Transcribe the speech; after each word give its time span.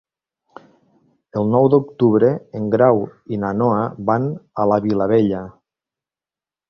El 1.41 1.51
nou 1.55 1.67
d'octubre 1.73 2.31
en 2.61 2.65
Grau 2.77 3.03
i 3.37 3.39
na 3.43 3.53
Noa 3.61 3.85
van 4.11 4.27
a 4.65 4.67
la 4.73 4.81
Vilavella. 4.87 5.43